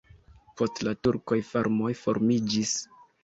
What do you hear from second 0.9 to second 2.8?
turkoj farmoj formiĝis.